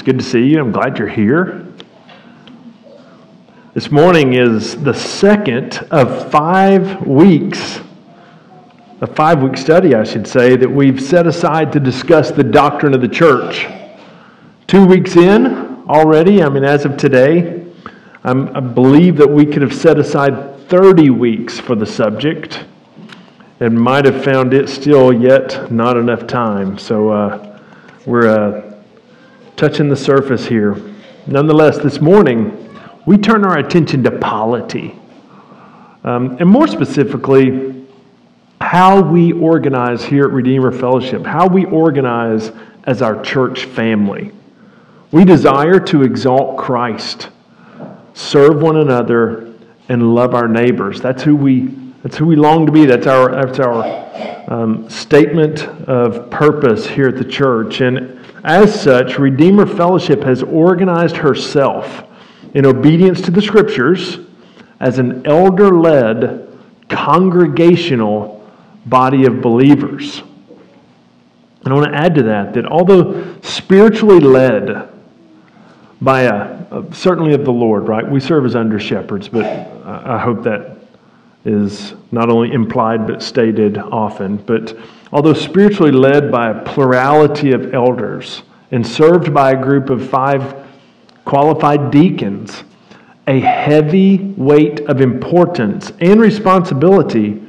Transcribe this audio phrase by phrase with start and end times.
[0.00, 0.58] It's good to see you.
[0.58, 1.66] I'm glad you're here.
[3.74, 7.80] This morning is the second of five weeks,
[9.02, 12.94] a five week study, I should say, that we've set aside to discuss the doctrine
[12.94, 13.66] of the church.
[14.66, 17.66] Two weeks in already, I mean, as of today,
[18.24, 22.64] I'm, i believe that we could have set aside 30 weeks for the subject
[23.60, 26.78] and might have found it still yet not enough time.
[26.78, 27.60] So uh,
[28.06, 28.69] we're uh,
[29.60, 30.74] touching the surface here.
[31.26, 32.74] Nonetheless, this morning,
[33.04, 34.98] we turn our attention to polity.
[36.02, 37.86] Um, and more specifically,
[38.62, 42.52] how we organize here at Redeemer Fellowship, how we organize
[42.84, 44.32] as our church family.
[45.12, 47.28] We desire to exalt Christ,
[48.14, 49.52] serve one another,
[49.90, 51.02] and love our neighbors.
[51.02, 51.66] That's who we
[52.02, 52.86] that's who we long to be.
[52.86, 57.82] That's our, that's our um, statement of purpose here at the church.
[57.82, 62.04] And as such, Redeemer Fellowship has organized herself
[62.54, 64.18] in obedience to the scriptures
[64.80, 66.48] as an elder led
[66.88, 68.36] congregational
[68.86, 70.22] body of believers.
[71.64, 74.88] And I want to add to that that although spiritually led
[76.00, 76.34] by a,
[76.70, 78.08] a certainly of the Lord, right?
[78.08, 79.44] We serve as under shepherds, but
[79.84, 80.78] I hope that
[81.44, 84.38] is not only implied but stated often.
[84.38, 84.76] But
[85.12, 90.66] although spiritually led by a plurality of elders and served by a group of five
[91.24, 92.62] qualified deacons,
[93.26, 97.42] a heavy weight of importance and responsibility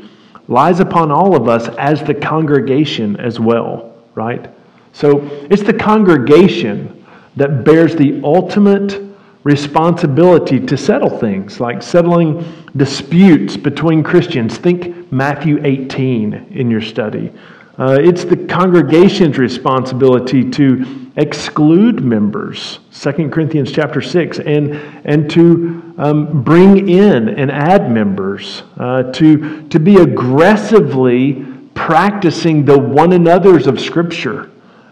[0.47, 4.49] lies upon all of us as the congregation as well, right?
[4.93, 7.05] So it's the congregation
[7.37, 9.10] that bears the ultimate
[9.43, 14.57] responsibility to settle things, like settling disputes between Christians.
[14.57, 17.31] Think Matthew 18 in your study.
[17.77, 24.73] Uh, it's the congregation's responsibility to exclude members, 2 Corinthians chapter 6, and,
[25.05, 32.77] and to um, bring in and add members, uh, to, to be aggressively practicing the
[32.77, 34.50] one another's of Scripture.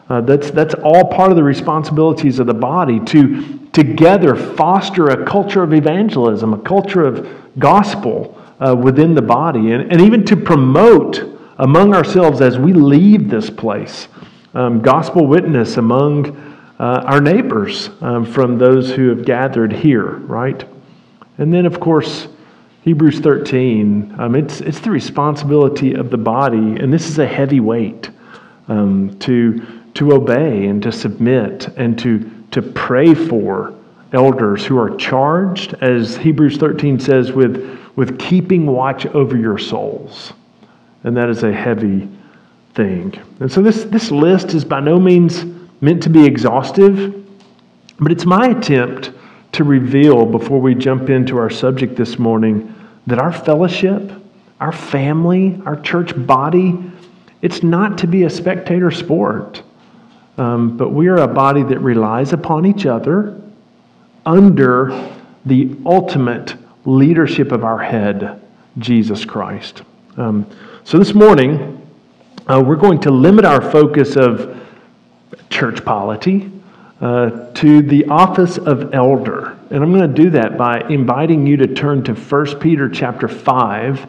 [0.09, 5.25] Uh, that's, that's all part of the responsibilities of the body to together foster a
[5.25, 7.27] culture of evangelism, a culture of
[7.59, 11.23] gospel uh, within the body, and, and even to promote
[11.59, 14.07] among ourselves as we leave this place
[14.53, 16.37] um, gospel witness among
[16.79, 20.63] uh, our neighbors um, from those who have gathered here, right?
[21.37, 22.27] And then, of course,
[22.83, 27.59] Hebrews 13, um, it's, it's the responsibility of the body, and this is a heavy
[27.59, 28.09] weight
[28.67, 33.73] um, to, to obey and to submit and to to pray for
[34.11, 40.33] elders who are charged, as Hebrews 13 says, with, with keeping watch over your souls.
[41.03, 42.09] And that is a heavy
[42.73, 43.13] thing.
[43.39, 45.45] And so this, this list is by no means
[45.81, 47.25] meant to be exhaustive,
[47.99, 49.11] but it's my attempt
[49.51, 52.75] to reveal before we jump into our subject this morning
[53.07, 54.11] that our fellowship,
[54.59, 56.77] our family, our church body,
[57.41, 59.63] it's not to be a spectator sport.
[60.39, 63.41] Um, but we are a body that relies upon each other
[64.25, 65.13] under
[65.45, 66.55] the ultimate
[66.85, 68.41] leadership of our head,
[68.77, 69.81] Jesus Christ.
[70.15, 70.45] Um,
[70.85, 71.85] so this morning,
[72.47, 74.57] uh, we're going to limit our focus of
[75.49, 76.49] church polity
[77.01, 79.57] uh, to the office of elder.
[79.71, 83.27] And I'm going to do that by inviting you to turn to 1 Peter chapter
[83.27, 84.07] 5,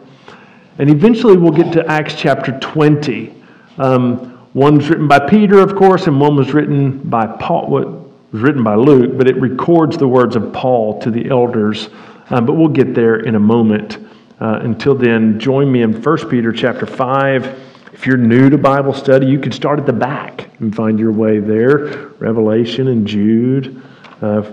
[0.77, 3.35] and eventually we'll get to Acts chapter 20.
[3.77, 7.67] Um, one was written by Peter, of course, and one was written by Paul.
[7.67, 7.87] What
[8.31, 11.89] was written by Luke, but it records the words of Paul to the elders.
[12.29, 13.97] Uh, but we'll get there in a moment.
[14.39, 17.45] Uh, until then, join me in 1 Peter chapter 5.
[17.93, 21.11] If you're new to Bible study, you can start at the back and find your
[21.11, 22.07] way there.
[22.19, 23.81] Revelation and Jude,
[24.21, 24.51] uh,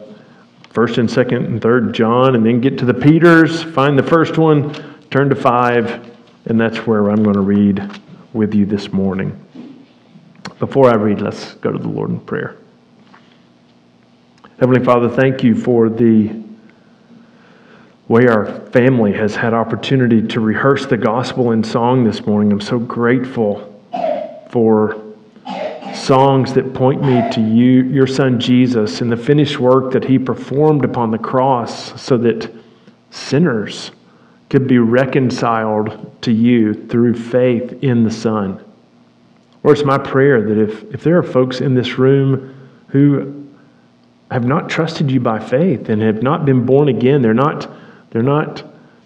[0.70, 3.62] first and second and third John, and then get to the Peters.
[3.62, 4.74] Find the first one,
[5.10, 6.14] turn to five,
[6.46, 8.00] and that's where I'm going to read
[8.32, 9.38] with you this morning.
[10.58, 12.56] Before I read, let's go to the Lord in prayer.
[14.58, 16.34] Heavenly Father, thank you for the
[18.08, 22.50] way our family has had opportunity to rehearse the gospel in song this morning.
[22.50, 23.80] I'm so grateful
[24.50, 25.00] for
[25.94, 30.18] songs that point me to you, your son Jesus, and the finished work that he
[30.18, 32.52] performed upon the cross so that
[33.10, 33.92] sinners
[34.50, 38.64] could be reconciled to you through faith in the Son.
[39.62, 42.54] Or it's my prayer that if, if there are folks in this room
[42.88, 43.46] who
[44.30, 47.70] have not trusted you by faith and have not been born again, they're not,
[48.10, 48.62] they're not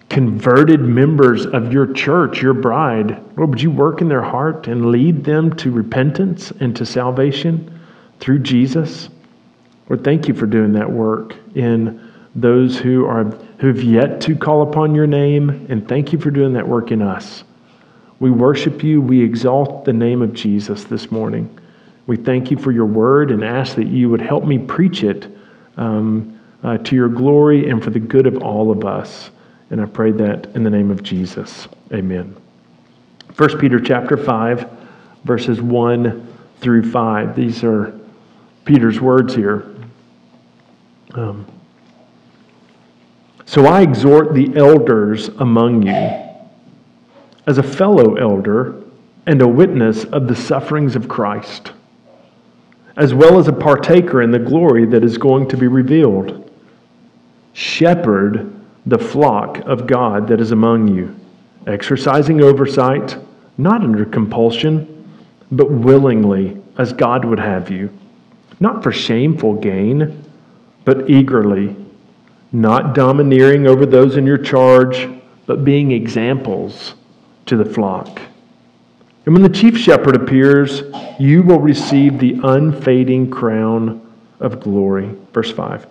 [0.09, 4.91] converted members of your church, your bride, Lord, would you work in their heart and
[4.91, 7.81] lead them to repentance and to salvation
[8.21, 9.09] through Jesus?
[9.89, 13.25] Lord, thank you for doing that work in those who are
[13.59, 17.01] who've yet to call upon your name, and thank you for doing that work in
[17.01, 17.45] us.
[18.23, 21.59] We worship you, we exalt the name of Jesus this morning.
[22.07, 25.27] We thank you for your word and ask that you would help me preach it
[25.77, 29.33] um, uh, to your glory and for the good of all of us.
[29.71, 31.67] And I pray that in the name of Jesus.
[31.93, 32.37] Amen.
[33.37, 34.71] 1 Peter chapter 5,
[35.25, 36.29] verses 1
[36.61, 37.35] through 5.
[37.35, 37.93] These are
[38.65, 39.75] Peter's words here.
[41.15, 41.45] Um,
[43.47, 46.22] so I exhort the elders among you,
[47.47, 48.83] as a fellow elder
[49.27, 51.73] and a witness of the sufferings of Christ,
[52.97, 56.51] as well as a partaker in the glory that is going to be revealed.
[57.53, 58.53] Shepherd
[58.87, 61.15] the flock of God that is among you,
[61.67, 63.17] exercising oversight,
[63.57, 64.89] not under compulsion,
[65.53, 67.97] but willingly, as God would have you,
[68.59, 70.25] not for shameful gain,
[70.85, 71.77] but eagerly
[72.53, 75.09] not domineering over those in your charge,
[75.47, 76.95] but being examples
[77.53, 78.19] to the flock.
[79.27, 80.85] And when the chief shepherd appears,
[81.21, 84.11] you will receive the unfading crown
[84.41, 85.15] of glory.
[85.35, 85.87] Verse 5.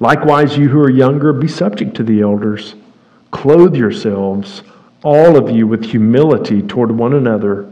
[0.00, 2.74] Likewise, you who are younger, be subject to the elders.
[3.30, 4.64] Clothe yourselves,
[5.04, 7.70] all of you, with humility toward one another,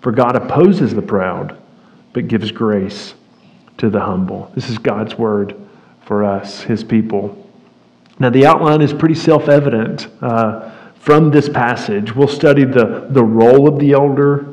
[0.00, 1.60] for God opposes the proud,
[2.12, 3.14] but gives grace
[3.78, 4.52] to the humble.
[4.54, 5.56] This is God's word
[6.06, 7.44] for us, his people.
[8.20, 10.71] Now, the outline is pretty self evident uh,
[11.02, 12.14] from this passage.
[12.14, 14.46] We'll study the, the role of the elder,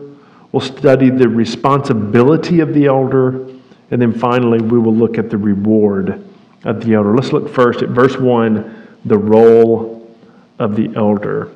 [0.51, 3.47] we'll study the responsibility of the elder,
[3.91, 6.27] and then finally, we will look at the reward
[6.63, 7.15] of the elder.
[7.15, 10.11] Let's look first at verse 1 the role
[10.57, 11.51] of the elder.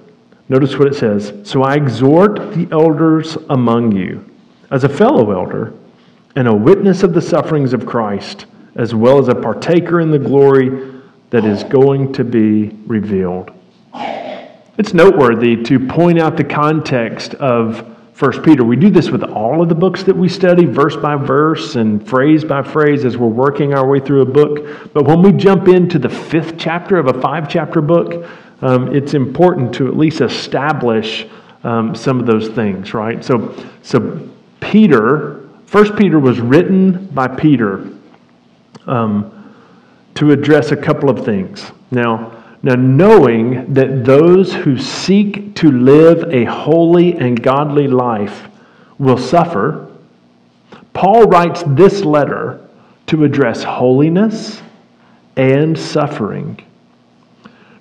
[0.47, 4.29] Notice what it says So I exhort the elders among you,
[4.69, 5.73] as a fellow elder,
[6.35, 10.19] and a witness of the sufferings of Christ, as well as a partaker in the
[10.19, 11.01] glory
[11.31, 13.51] that is going to be revealed.
[14.75, 17.81] It's noteworthy to point out the context of
[18.19, 18.63] 1 Peter.
[18.63, 22.07] We do this with all of the books that we study, verse by verse and
[22.07, 24.91] phrase by phrase, as we're working our way through a book.
[24.93, 28.27] But when we jump into the fifth chapter of a five chapter book,
[28.61, 31.27] um, it's important to at least establish
[31.63, 33.23] um, some of those things, right?
[33.23, 34.27] So, so
[34.59, 37.89] Peter, First Peter was written by Peter.
[38.87, 39.39] Um,
[40.15, 41.71] to address a couple of things.
[41.91, 48.47] Now, now knowing that those who seek to live a holy and godly life
[48.97, 49.91] will suffer,
[50.93, 52.65] Paul writes this letter
[53.07, 54.61] to address holiness
[55.35, 56.63] and suffering.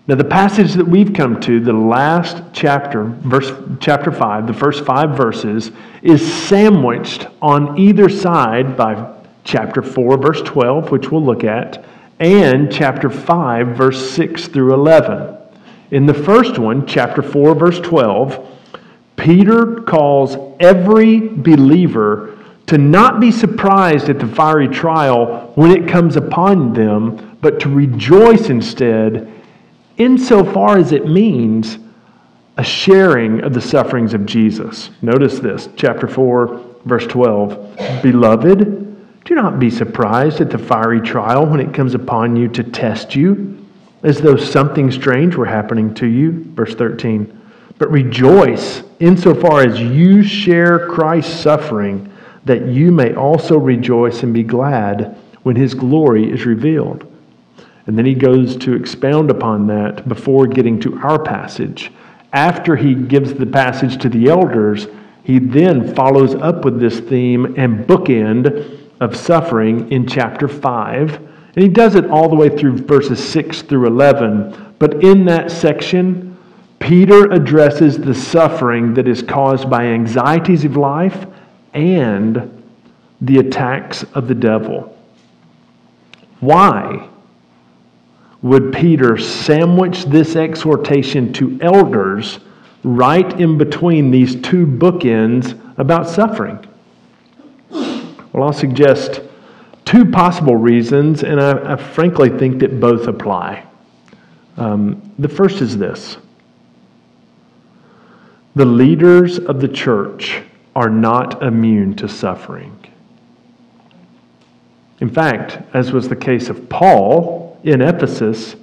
[0.09, 4.85] Now, the passage that we've come to, the last chapter, verse chapter 5, the first
[4.85, 5.71] five verses,
[6.03, 9.15] is sandwiched on either side by
[9.45, 11.85] chapter 4, verse 12, which we'll look at,
[12.23, 15.37] and chapter 5, verse 6 through 11.
[15.91, 18.49] In the first one, chapter 4, verse 12,
[19.17, 22.39] Peter calls every believer
[22.69, 27.69] to not be surprised at the fiery trial when it comes upon them, but to
[27.69, 29.43] rejoice instead,
[29.97, 31.79] insofar as it means
[32.57, 34.91] a sharing of the sufferings of Jesus.
[35.03, 38.01] Notice this, chapter 4, verse 12.
[38.01, 38.92] Beloved,
[39.25, 43.15] do not be surprised at the fiery trial when it comes upon you to test
[43.15, 43.67] you,
[44.03, 46.45] as though something strange were happening to you.
[46.55, 47.41] Verse 13.
[47.79, 52.13] But rejoice insofar as you share Christ's suffering,
[52.45, 57.07] that you may also rejoice and be glad when his glory is revealed.
[57.87, 61.93] And then he goes to expound upon that before getting to our passage.
[62.33, 64.87] After he gives the passage to the elders,
[65.25, 71.17] he then follows up with this theme and bookend of suffering in chapter 5.
[71.17, 74.77] And he does it all the way through verses 6 through 11.
[74.79, 76.39] But in that section,
[76.79, 81.27] Peter addresses the suffering that is caused by anxieties of life
[81.75, 82.65] and
[83.21, 84.97] the attacks of the devil.
[86.41, 87.09] Why
[88.41, 92.41] would Peter sandwich this exhortation to elders
[92.85, 96.65] right in between these two bookends about suffering?
[98.33, 99.21] Well, I'll suggest
[99.85, 103.67] two possible reasons, and I, I frankly think that both apply.
[104.57, 106.17] Um, the first is this
[108.55, 110.43] the leaders of the church
[110.77, 112.77] are not immune to suffering.
[115.01, 118.57] In fact, as was the case of Paul in Ephesus,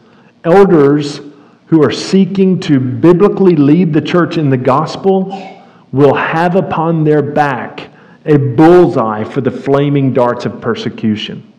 [0.44, 1.22] elders
[1.66, 7.22] who are seeking to biblically lead the church in the gospel will have upon their
[7.22, 7.90] back
[8.26, 11.52] a bullseye for the flaming darts of persecution.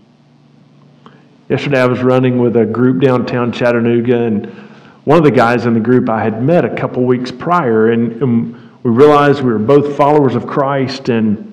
[1.49, 4.47] Yesterday I was running with a group downtown Chattanooga, and
[5.05, 8.23] one of the guys in the group I had met a couple weeks prior, and,
[8.23, 11.47] and we realized we were both followers of Christ, and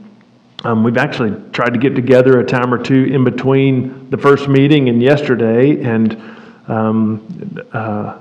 [0.64, 4.48] um, we've actually tried to get together a time or two in between the first
[4.48, 6.22] meeting and yesterday, and
[6.68, 8.20] um, uh,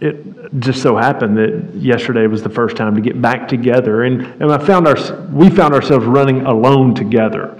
[0.00, 4.22] it just so happened that yesterday was the first time to get back together, and,
[4.42, 4.96] and I found our,
[5.30, 7.58] we found ourselves running alone together.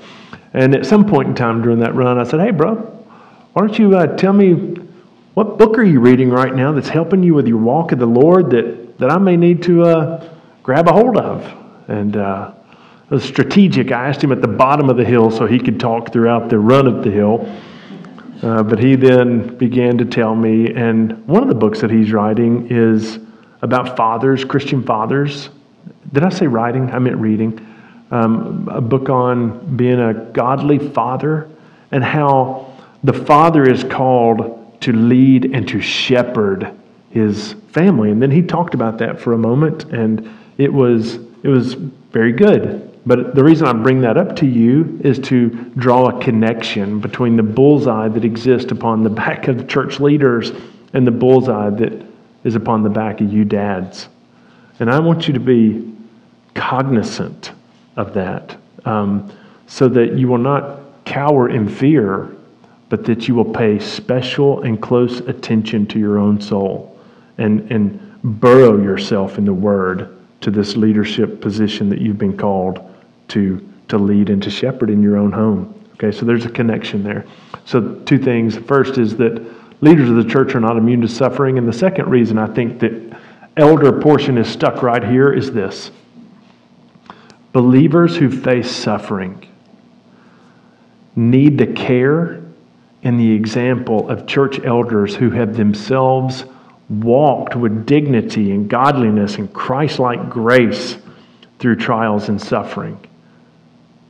[0.53, 3.79] And at some point in time during that run, I said, "Hey, bro, why don't
[3.79, 4.53] you uh, tell me
[5.35, 8.07] what book are you reading right now that's helping you with your walk of the
[8.07, 10.29] Lord that that I may need to uh,
[10.63, 11.53] grab a hold of?"
[11.89, 12.53] And uh,
[13.05, 13.93] it was strategic.
[13.93, 16.59] I asked him at the bottom of the hill so he could talk throughout the
[16.59, 17.51] run of the hill.
[18.43, 22.13] Uh, but he then began to tell me, and one of the books that he's
[22.13, 23.19] writing is
[23.63, 25.49] about fathers, Christian fathers.
[26.13, 26.91] Did I say writing?
[26.91, 27.59] I meant reading.
[28.11, 31.49] Um, a book on being a godly father
[31.91, 36.73] and how the father is called to lead and to shepherd
[37.11, 38.11] his family.
[38.11, 42.33] And then he talked about that for a moment, and it was it was very
[42.33, 42.86] good.
[43.07, 47.37] But the reason I bring that up to you is to draw a connection between
[47.37, 50.51] the bullseye that exists upon the back of church leaders
[50.93, 52.05] and the bullseye that
[52.43, 54.09] is upon the back of you dads.
[54.81, 55.95] And I want you to be
[56.55, 57.53] cognizant
[57.97, 59.33] of that um,
[59.67, 62.35] so that you will not cower in fear,
[62.89, 66.99] but that you will pay special and close attention to your own soul
[67.39, 68.01] and, and
[68.41, 72.93] burrow yourself in the Word to this leadership position that you've been called
[73.29, 75.73] to, to lead and to shepherd in your own home.
[75.95, 77.25] Okay, so there's a connection there.
[77.65, 78.57] So, two things.
[78.57, 79.45] First is that
[79.83, 81.59] leaders of the church are not immune to suffering.
[81.59, 83.19] And the second reason I think that
[83.57, 85.91] elder portion is stuck right here is this
[87.53, 89.49] believers who face suffering
[91.17, 92.43] need the care
[93.03, 96.45] and the example of church elders who have themselves
[96.91, 100.99] walked with dignity and godliness and Christ like grace
[101.59, 103.01] through trials and suffering.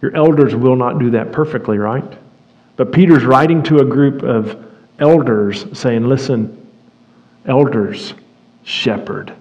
[0.07, 2.17] Your elders will not do that perfectly, right?
[2.77, 4.65] But Peter's writing to a group of
[5.01, 6.65] elders saying, listen,
[7.45, 8.15] elders,
[8.63, 9.33] shepherd,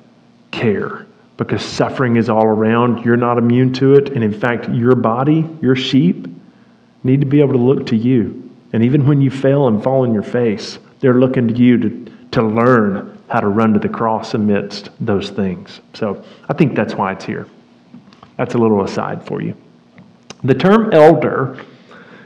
[0.50, 1.05] care,
[1.38, 3.05] because suffering is all around.
[3.05, 4.10] You're not immune to it.
[4.10, 6.25] And in fact, your body, your sheep,
[7.03, 8.51] need to be able to look to you.
[8.74, 12.12] And even when you fail and fall on your face, they're looking to you to,
[12.31, 15.79] to learn how to run to the cross amidst those things.
[15.93, 17.45] So I think that's why it's here.
[18.36, 19.55] That's a little aside for you.
[20.44, 21.63] The term elder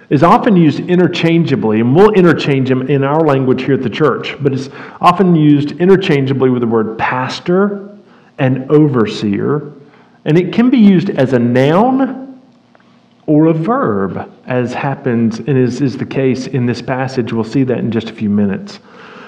[0.09, 4.35] is often used interchangeably, and we'll interchange them in our language here at the church,
[4.41, 7.97] but it's often used interchangeably with the word pastor
[8.39, 9.71] and overseer,
[10.25, 12.41] and it can be used as a noun
[13.27, 17.31] or a verb, as happens and is, is the case in this passage.
[17.31, 18.79] We'll see that in just a few minutes.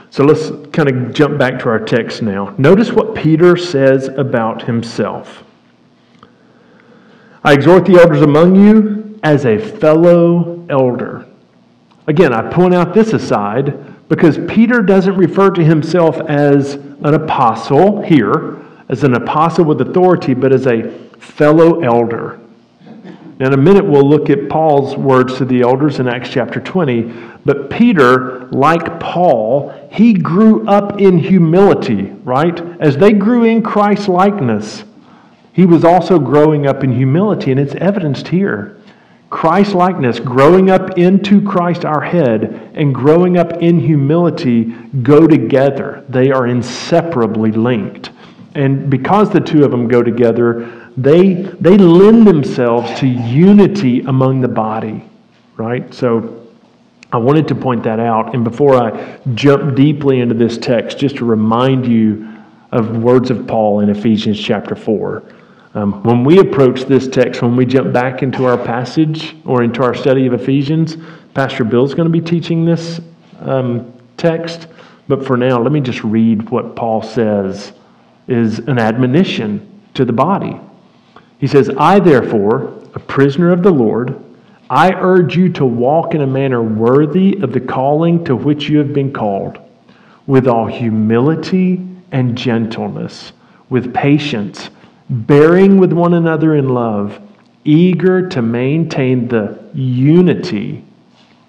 [0.09, 2.55] So let's kind of jump back to our text now.
[2.57, 5.43] Notice what Peter says about himself.
[7.43, 11.25] I exhort the elders among you as a fellow elder.
[12.05, 18.01] Again, I point out this aside because Peter doesn't refer to himself as an apostle
[18.01, 18.57] here,
[18.89, 22.39] as an apostle with authority, but as a fellow elder.
[23.39, 27.11] In a minute, we'll look at Paul's words to the elders in Acts chapter 20.
[27.43, 32.59] But Peter, like Paul, he grew up in humility, right?
[32.79, 34.83] As they grew in Christ likeness,
[35.53, 38.77] he was also growing up in humility, and it's evidenced here.
[39.29, 44.65] Christ likeness, growing up into Christ our head, and growing up in humility
[45.03, 46.05] go together.
[46.09, 48.11] They are inseparably linked.
[48.55, 54.41] And because the two of them go together, they, they lend themselves to unity among
[54.41, 55.05] the body,
[55.55, 55.93] right?
[55.93, 56.47] So
[57.13, 58.35] I wanted to point that out.
[58.35, 62.27] And before I jump deeply into this text, just to remind you
[62.71, 65.23] of words of Paul in Ephesians chapter 4.
[65.73, 69.81] Um, when we approach this text, when we jump back into our passage or into
[69.83, 70.97] our study of Ephesians,
[71.33, 72.99] Pastor Bill's going to be teaching this
[73.39, 74.67] um, text.
[75.07, 77.71] But for now, let me just read what Paul says
[78.27, 80.59] is an admonition to the body.
[81.39, 84.21] He says, I, therefore, a prisoner of the Lord,
[84.69, 88.77] I urge you to walk in a manner worthy of the calling to which you
[88.77, 89.57] have been called,
[90.27, 93.31] with all humility and gentleness,
[93.69, 94.69] with patience
[95.11, 97.19] bearing with one another in love,
[97.65, 100.83] eager to maintain the unity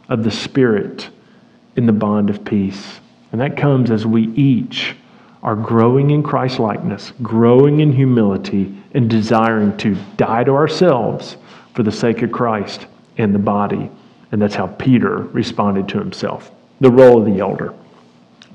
[0.09, 1.09] of the Spirit
[1.77, 3.01] in the bond of peace.
[3.31, 4.97] And that comes as we each
[5.43, 11.37] are growing in Christ likeness, growing in humility, and desiring to die to ourselves
[11.75, 13.91] for the sake of Christ and the body.
[14.33, 16.51] And that's how Peter responded to himself.
[16.81, 17.73] the role of the elder.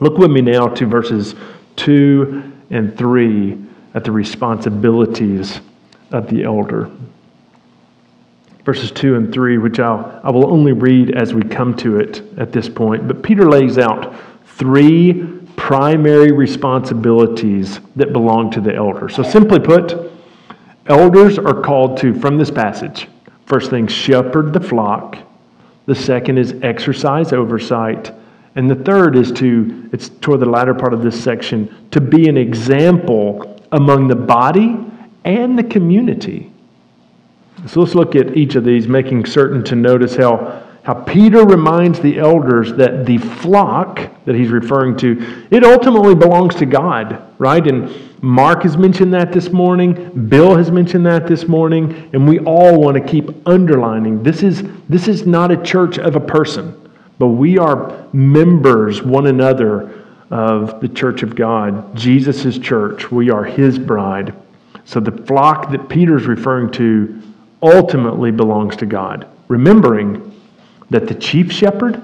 [0.01, 1.33] Look with me now to verses
[1.77, 3.66] 2 and 3
[3.97, 5.59] at the responsibilities
[6.11, 6.87] of the elder.
[8.63, 12.21] Verses 2 and 3, which I'll, I will only read as we come to it
[12.37, 13.07] at this point.
[13.07, 14.13] But Peter lays out
[14.45, 15.23] three
[15.55, 19.09] primary responsibilities that belong to the elder.
[19.09, 20.11] So, simply put,
[20.85, 23.07] elders are called to, from this passage,
[23.47, 25.17] first thing, shepherd the flock.
[25.87, 28.13] The second is exercise oversight.
[28.53, 32.29] And the third is to, it's toward the latter part of this section, to be
[32.29, 34.77] an example among the body
[35.25, 36.51] and the community.
[37.65, 41.99] So let's look at each of these, making certain to notice how, how Peter reminds
[41.99, 47.65] the elders that the flock that he's referring to, it ultimately belongs to God, right?
[47.65, 52.39] And Mark has mentioned that this morning, Bill has mentioned that this morning, and we
[52.39, 56.75] all want to keep underlining this is, this is not a church of a person.
[57.19, 59.96] But we are members, one another,
[60.29, 63.11] of the church of God, Jesus' church.
[63.11, 64.35] We are his bride.
[64.85, 67.21] So the flock that Peter's referring to
[67.61, 70.33] ultimately belongs to God, remembering
[70.89, 72.01] that the chief shepherd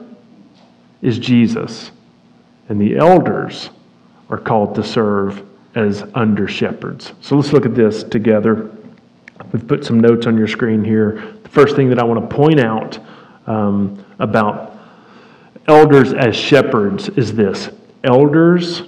[1.02, 1.92] is Jesus,
[2.70, 3.70] and the elders
[4.30, 7.14] are called to serve as under shepherds.
[7.22, 8.72] So let's look at this together.
[9.52, 11.36] We've put some notes on your screen here.
[11.44, 13.00] The first thing that I want to point out
[13.48, 14.78] um, about
[15.68, 17.70] elders as shepherds is this
[18.04, 18.84] elders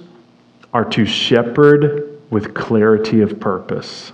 [0.72, 4.12] are to shepherd with clarity of purpose.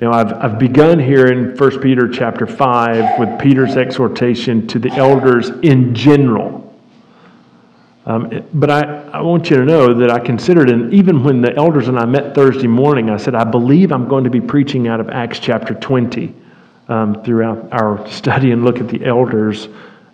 [0.00, 4.90] Now, I've, I've begun here in 1 Peter chapter 5 with Peter's exhortation to the
[4.90, 6.62] elders in general.
[8.04, 11.56] Um, but I, I want you to know that I considered, and even when the
[11.56, 14.86] elders and I met Thursday morning, I said, I believe I'm going to be preaching
[14.86, 16.32] out of Acts chapter 20
[16.88, 19.68] um, throughout our study and look at the elders.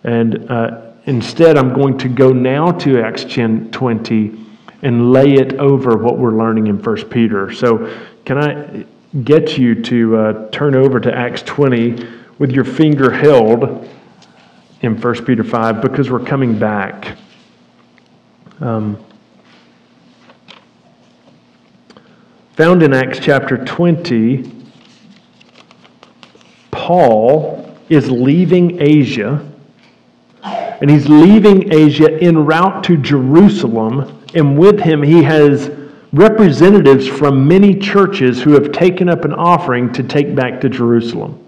[0.05, 4.47] And uh, instead, I'm going to go now to Acts 10 20
[4.83, 7.53] and lay it over what we're learning in 1 Peter.
[7.53, 7.93] So,
[8.25, 8.85] can I
[9.25, 13.89] get you to uh, turn over to Acts 20 with your finger held
[14.81, 17.17] in 1 Peter 5 because we're coming back.
[18.61, 18.99] Um,
[22.55, 24.51] found in Acts chapter 20,
[26.71, 29.52] Paul is leaving Asia
[30.83, 35.71] and he's leaving Asia en route to Jerusalem, and with him he has
[36.13, 41.39] representatives from many churches who have taken up an offering to take back to Jerusalem.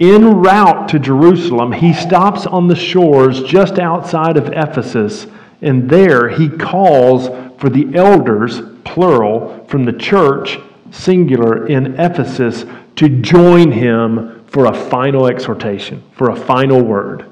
[0.00, 5.26] En route to Jerusalem, he stops on the shores just outside of Ephesus,
[5.60, 7.28] and there he calls
[7.60, 10.58] for the elders, plural, from the church,
[10.90, 12.64] singular, in Ephesus
[12.96, 17.26] to join him for a final exhortation, for a final word.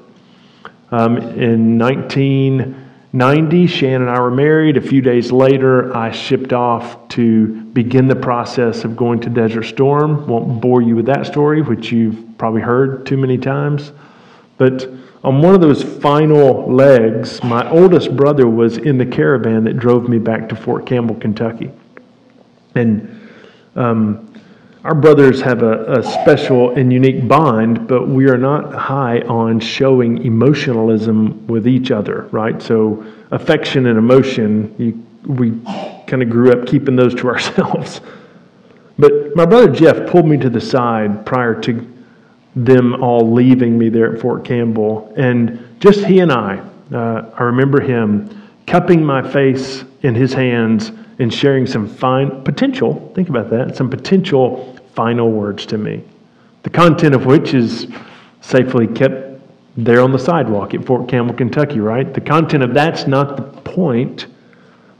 [0.91, 4.77] Um, in 1990, Shan and I were married.
[4.77, 9.63] A few days later, I shipped off to begin the process of going to Desert
[9.63, 10.27] Storm.
[10.27, 13.91] Won't bore you with that story, which you've probably heard too many times.
[14.57, 14.87] But
[15.23, 20.07] on one of those final legs, my oldest brother was in the caravan that drove
[20.07, 21.71] me back to Fort Campbell, Kentucky.
[22.75, 23.27] And
[23.75, 24.34] um,
[24.85, 29.59] our brothers have a, a, special and unique bond, but we are not high on
[29.59, 32.61] showing emotionalism with each other, right?
[32.61, 35.59] So, affection and emotion, you, we
[36.05, 37.99] kind of grew up keeping those to ourselves.
[38.99, 41.91] But my brother Jeff pulled me to the side prior to
[42.55, 46.59] them all leaving me there at Fort Campbell, and just he and I,
[46.93, 53.11] uh, I remember him cupping my face in his hands and sharing some fine potential,
[53.15, 56.03] think about that, some potential final words to me,
[56.63, 57.87] the content of which is
[58.41, 59.39] safely kept
[59.77, 62.13] there on the sidewalk at Fort Campbell, Kentucky, right?
[62.13, 64.27] The content of that's not the point.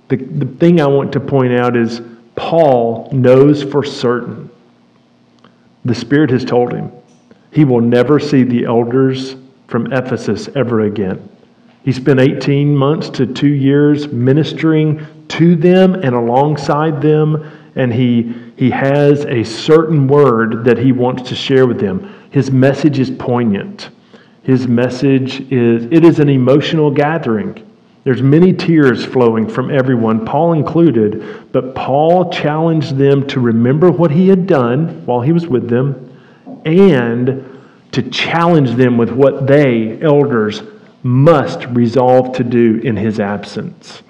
[0.10, 2.02] The, the thing I want to point out is
[2.36, 4.50] Paul knows for certain.
[5.86, 6.92] The Spirit has told him
[7.52, 11.30] he will never see the elders from Ephesus ever again.
[11.84, 18.34] He spent 18 months to two years ministering to them and alongside them, and he
[18.56, 22.14] he has a certain word that he wants to share with them.
[22.32, 23.90] His message is poignant.
[24.44, 27.62] His message is it is an emotional gathering.
[28.04, 34.12] There's many tears flowing from everyone, Paul included, but Paul challenged them to remember what
[34.12, 36.16] he had done while he was with them
[36.66, 37.44] and
[37.92, 40.62] to challenge them with what they, elders,
[41.02, 44.04] must resolve to do in his absence.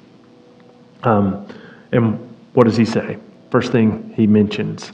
[1.04, 1.48] Um,
[1.94, 2.20] and
[2.54, 3.18] what does he say?
[3.56, 4.92] First thing he mentions.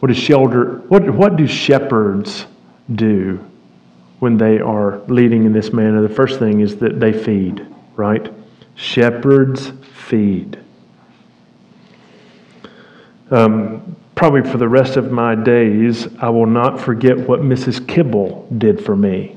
[0.00, 0.78] What is shelter?
[0.88, 2.46] What, what do shepherds
[2.94, 3.48] do?
[4.18, 6.02] when they are leading in this manner.
[6.02, 8.32] The first thing is that they feed, right?
[8.74, 9.72] Shepherds
[10.06, 10.58] feed.
[13.30, 17.86] Um, probably for the rest of my days, I will not forget what Mrs.
[17.86, 19.36] Kibble did for me.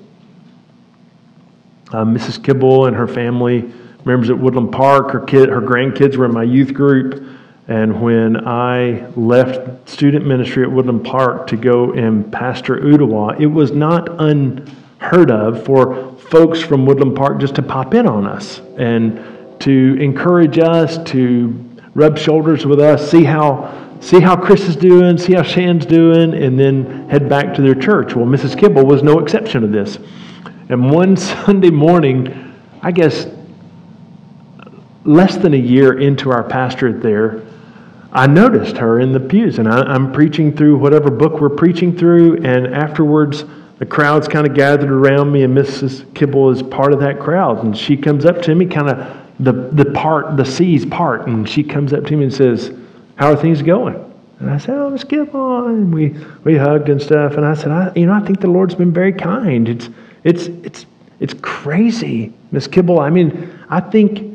[1.90, 2.44] Uh, Mrs.
[2.44, 3.72] Kibble and her family,
[4.06, 7.24] members at Woodland Park, her kid, her grandkids were in my youth group.
[7.68, 13.46] And when I left student ministry at Woodland Park to go and pastor Ooltewah, it
[13.46, 18.62] was not unheard of for folks from Woodland Park just to pop in on us
[18.78, 19.24] and
[19.60, 25.16] to encourage us, to rub shoulders with us, see how see how Chris is doing,
[25.18, 28.16] see how Shan's doing, and then head back to their church.
[28.16, 28.58] Well, Mrs.
[28.58, 30.00] Kibble was no exception to this.
[30.70, 33.28] And one Sunday morning, I guess
[35.06, 37.44] less than a year into our pastorate there,
[38.14, 41.96] I noticed her in the pews, and I, am preaching through whatever book we're preaching
[41.96, 43.46] through, and afterwards,
[43.80, 46.14] the crowd's kind of gathered around me, and Mrs.
[46.14, 49.54] Kibble is part of that crowd, and she comes up to me, kind of the
[49.54, 52.72] the part, the seas part, and she comes up to me and says,
[53.16, 53.96] "How are things going?"
[54.40, 57.72] And I said, "Oh, Miss Kibble," and we we hugged and stuff, and I said,
[57.72, 59.70] I, "You know, I think the Lord's been very kind.
[59.70, 59.90] It's
[60.24, 60.86] it's it's
[61.22, 63.00] it's crazy, Miss Kibble.
[63.00, 64.28] I mean, I think."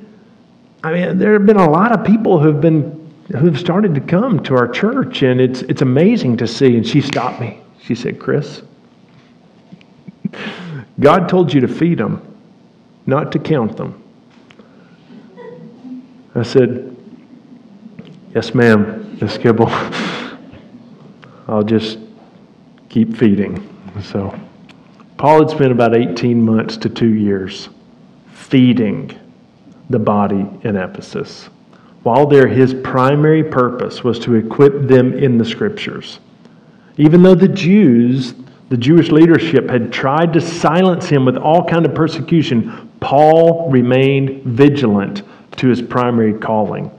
[0.84, 2.95] I mean, there have been a lot of people who've been
[3.28, 6.76] who've started to come to our church, and it's, it's amazing to see.
[6.76, 7.60] And she stopped me.
[7.82, 8.62] She said, Chris,
[11.00, 12.22] God told you to feed them,
[13.04, 14.02] not to count them.
[16.34, 16.96] I said,
[18.34, 19.68] Yes, ma'am, Miss Kibble.
[21.48, 21.98] I'll just
[22.90, 23.66] keep feeding.
[24.02, 24.38] So,
[25.16, 27.70] Paul had spent about 18 months to two years
[28.30, 29.18] feeding
[29.88, 31.48] the body in Ephesus
[32.06, 36.20] while there, his primary purpose was to equip them in the scriptures.
[36.98, 38.32] Even though the Jews,
[38.68, 44.44] the Jewish leadership, had tried to silence him with all kind of persecution, Paul remained
[44.44, 45.24] vigilant
[45.56, 46.92] to his primary calling.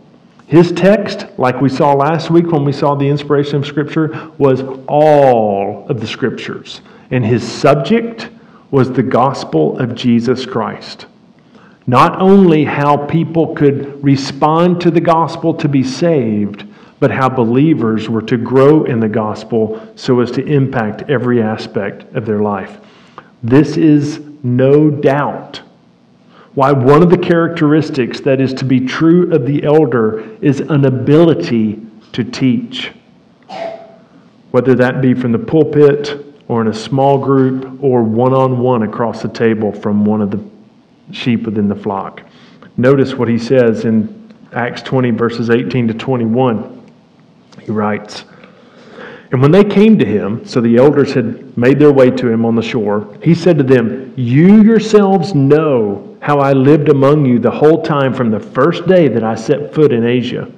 [0.46, 4.62] His text, like we saw last week when we saw the inspiration of Scripture, was
[4.90, 6.82] all of the Scriptures.
[7.12, 8.30] And his subject
[8.72, 11.06] was the gospel of Jesus Christ.
[11.90, 16.66] Not only how people could respond to the gospel to be saved,
[17.00, 22.04] but how believers were to grow in the gospel so as to impact every aspect
[22.14, 22.80] of their life.
[23.42, 25.62] This is no doubt
[26.56, 30.86] why one of the characteristics that is to be true of the elder is an
[30.86, 31.80] ability
[32.14, 32.92] to teach.
[34.52, 38.84] Whether that be from the pulpit or in a small group or one on one
[38.84, 40.44] across the table from one of the
[41.12, 42.22] sheep within the flock.
[42.78, 46.92] Notice what he says in Acts 20, verses 18 to 21.
[47.62, 48.26] He writes,
[49.32, 52.46] And when they came to him, so the elders had made their way to him
[52.46, 57.40] on the shore, he said to them, You yourselves know how I lived among you
[57.40, 60.52] the whole time from the first day that I set foot in Asia,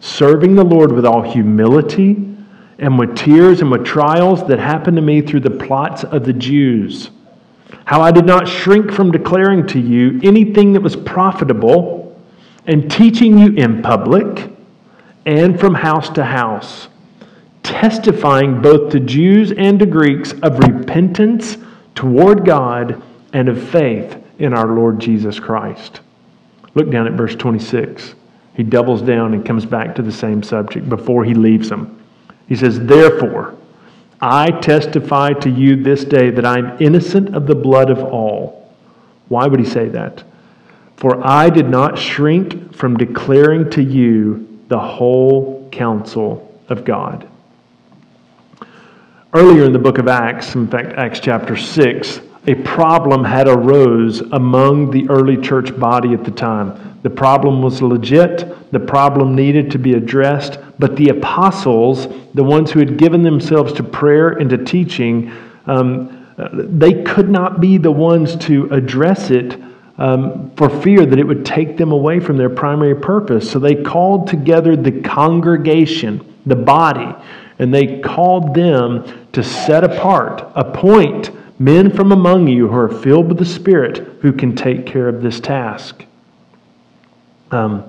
[0.00, 2.30] serving the Lord with all humility
[2.78, 6.32] and with tears and with trials that happened to me through the plots of the
[6.32, 7.10] Jews
[7.84, 12.18] how I did not shrink from declaring to you anything that was profitable
[12.66, 14.50] and teaching you in public
[15.26, 16.88] and from house to house,
[17.62, 21.58] testifying both to Jews and to Greeks of repentance
[21.94, 26.00] toward God and of faith in our Lord Jesus Christ.
[26.74, 28.14] Look down at verse 26.
[28.54, 32.02] He doubles down and comes back to the same subject before he leaves them.
[32.48, 33.56] He says, Therefore,
[34.26, 38.72] I testify to you this day that I am innocent of the blood of all.
[39.28, 40.24] Why would he say that?
[40.96, 47.28] For I did not shrink from declaring to you the whole counsel of God.
[49.34, 54.22] Earlier in the book of Acts, in fact, Acts chapter 6, a problem had arose
[54.32, 56.98] among the early church body at the time.
[57.02, 62.70] The problem was legit, the problem needed to be addressed, but the apostles, the ones
[62.70, 65.32] who had given themselves to prayer and to teaching,
[65.66, 69.58] um, they could not be the ones to address it
[69.98, 73.50] um, for fear that it would take them away from their primary purpose.
[73.50, 77.14] So they called together the congregation, the body,
[77.58, 83.28] and they called them to set apart, appoint men from among you who are filled
[83.28, 86.04] with the Spirit who can take care of this task.
[87.52, 87.88] Um,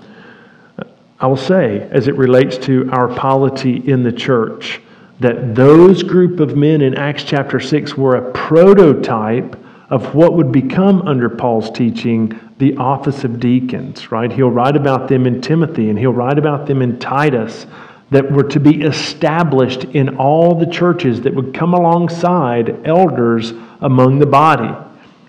[1.26, 4.80] I will say, as it relates to our polity in the church,
[5.22, 9.58] that those group of men in Acts chapter 6 were a prototype
[9.90, 14.32] of what would become under Paul's teaching the office of deacons, right?
[14.32, 17.66] He'll write about them in Timothy and he'll write about them in Titus
[18.12, 24.20] that were to be established in all the churches that would come alongside elders among
[24.20, 24.76] the body.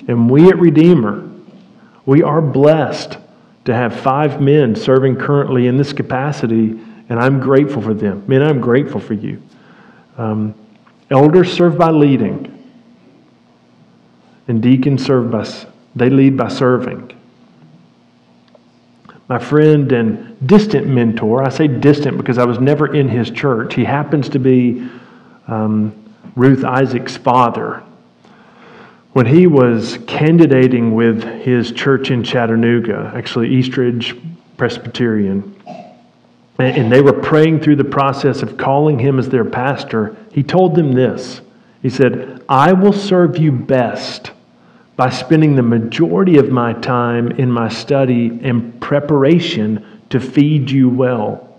[0.07, 1.27] And we at Redeemer,
[2.05, 3.17] we are blessed
[3.66, 8.24] to have five men serving currently in this capacity, and I'm grateful for them.
[8.26, 9.42] Men, I'm grateful for you.
[10.16, 10.55] Um,
[11.11, 12.52] elders serve by leading,
[14.48, 15.46] and deacons serve by
[15.96, 17.12] they lead by serving.
[19.29, 23.74] My friend and distant mentor, I say distant because I was never in his church.
[23.74, 24.88] He happens to be
[25.48, 27.83] um, Ruth Isaac's father.
[29.16, 34.14] When he was candidating with his church in Chattanooga, actually Eastridge
[34.59, 35.57] Presbyterian,
[36.59, 40.74] and they were praying through the process of calling him as their pastor, he told
[40.74, 41.40] them this.
[41.81, 44.33] He said, I will serve you best
[44.96, 50.90] by spending the majority of my time in my study and preparation to feed you
[50.90, 51.59] well.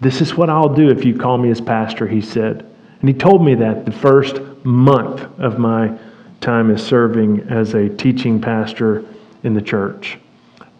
[0.00, 2.64] This is what I'll do if you call me as pastor, he said.
[3.00, 5.98] And he told me that the first month of my
[6.40, 9.04] time is serving as a teaching pastor
[9.42, 10.18] in the church.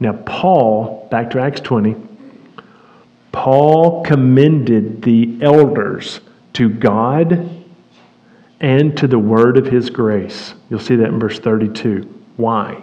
[0.00, 1.96] Now, Paul, back to Acts 20,
[3.32, 6.20] Paul commended the elders
[6.54, 7.50] to God
[8.60, 10.54] and to the word of his grace.
[10.70, 12.02] You'll see that in verse 32.
[12.36, 12.82] Why?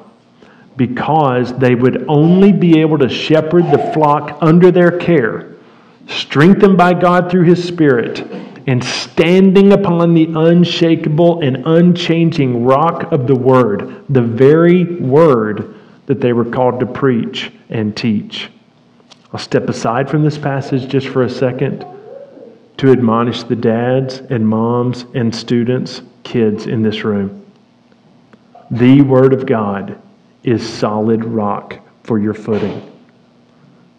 [0.76, 5.54] Because they would only be able to shepherd the flock under their care,
[6.08, 8.24] strengthened by God through his Spirit,
[8.68, 16.22] and standing upon the unshakable and unchanging rock of the word, the very word that
[16.22, 18.50] they were called to preach and teach.
[19.32, 21.86] I'll step aside from this passage just for a second
[22.78, 27.46] to admonish the dads and moms and students, kids in this room.
[28.72, 30.00] The Word of God
[30.44, 32.90] is solid rock for your footing.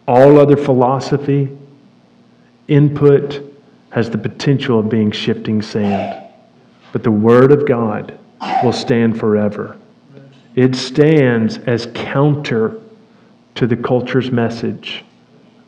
[0.06, 1.56] All other philosophy,
[2.68, 3.53] input,
[3.94, 6.20] has the potential of being shifting sand.
[6.90, 8.18] But the Word of God
[8.64, 9.76] will stand forever.
[10.56, 12.80] It stands as counter
[13.54, 15.04] to the culture's message,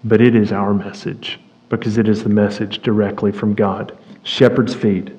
[0.02, 3.96] but it is our message because it is the message directly from God.
[4.24, 5.16] Shepherds feed.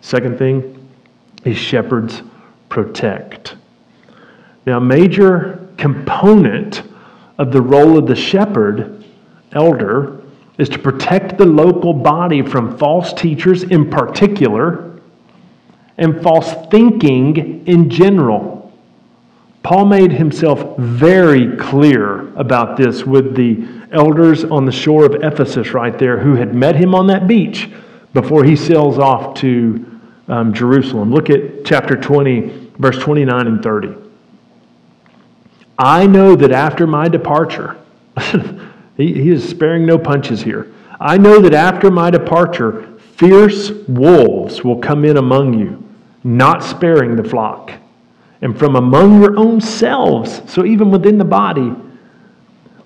[0.00, 0.88] Second thing
[1.44, 2.22] is shepherds
[2.70, 3.56] protect.
[4.64, 6.82] Now, a major component
[7.36, 9.04] of the role of the shepherd,
[9.52, 10.17] elder,
[10.58, 15.00] is to protect the local body from false teachers in particular
[15.96, 18.72] and false thinking in general.
[19.62, 25.74] Paul made himself very clear about this with the elders on the shore of Ephesus,
[25.74, 27.68] right there, who had met him on that beach
[28.12, 31.12] before he sails off to um, Jerusalem.
[31.12, 33.94] Look at chapter 20, verse 29 and 30.
[35.78, 37.76] I know that after my departure,
[38.98, 40.70] he, he is sparing no punches here.
[41.00, 45.82] I know that after my departure, fierce wolves will come in among you,
[46.24, 47.72] not sparing the flock.
[48.42, 51.72] And from among your own selves, so even within the body,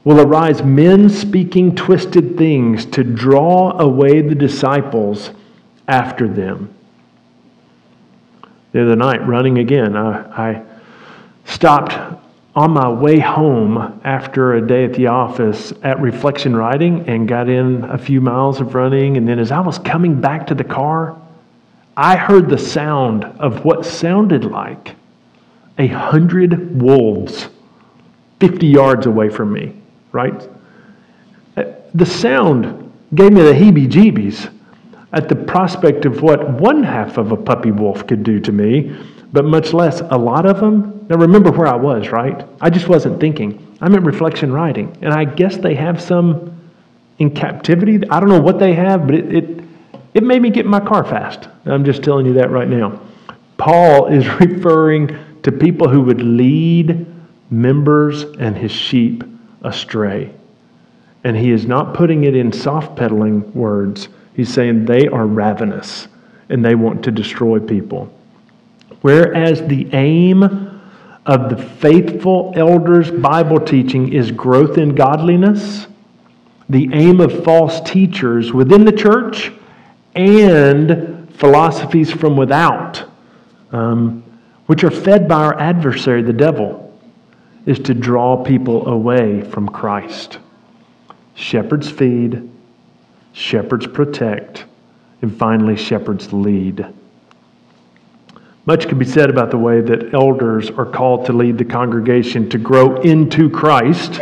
[0.05, 5.31] will arise men speaking twisted things to draw away the disciples
[5.89, 6.75] after them.
[8.73, 10.63] The other night, running again, I, I
[11.45, 11.95] stopped
[12.55, 17.49] on my way home after a day at the office at Reflection Riding and got
[17.49, 19.17] in a few miles of running.
[19.17, 21.19] And then as I was coming back to the car,
[21.97, 24.95] I heard the sound of what sounded like
[25.79, 27.49] a hundred wolves
[28.41, 30.49] 50 yards away from me right?
[31.95, 34.53] The sound gave me the heebie jeebies
[35.13, 38.97] at the prospect of what one half of a puppy wolf could do to me,
[39.33, 41.02] but much less a lot of them.
[41.13, 42.43] Now, remember where I was, right?
[42.59, 43.77] I just wasn't thinking.
[43.83, 46.59] I'm at Reflection Riding, and I guess they have some
[47.19, 48.01] in captivity.
[48.09, 49.65] I don't know what they have, but it, it,
[50.15, 51.51] it made me get my car fast.
[51.67, 52.99] I'm just telling you that right now.
[53.59, 57.05] Paul is referring to people who would lead
[57.51, 59.23] members and his sheep
[59.61, 60.33] astray.
[61.25, 64.09] And he is not putting it in soft pedaling words.
[64.33, 66.09] He's saying they are ravenous
[66.49, 68.11] and they want to destroy people.
[69.03, 70.72] Whereas the aim
[71.25, 75.87] of the faithful elders' Bible teaching is growth in godliness,
[76.69, 79.53] the aim of false teachers within the church
[80.15, 83.05] and philosophies from without,
[83.71, 84.23] um,
[84.67, 86.99] which are fed by our adversary, the devil
[87.67, 90.39] is to draw people away from Christ.
[91.35, 92.51] Shepherds feed,
[93.33, 94.65] shepherds protect,
[95.23, 96.87] and finally, shepherds lead.
[98.65, 102.49] Much can be said about the way that elders are called to lead the congregation
[102.49, 104.21] to grow into Christ,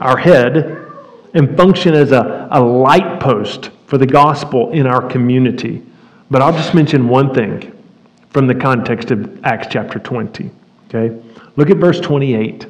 [0.00, 0.86] our head,
[1.32, 5.82] and function as a, a light post for the gospel in our community.
[6.30, 7.74] But I'll just mention one thing
[8.28, 10.50] from the context of Acts chapter 20.
[10.88, 11.18] Okay?
[11.56, 12.66] Look at verse 28.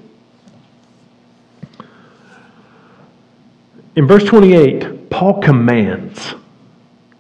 [3.97, 6.35] In verse 28, Paul commands,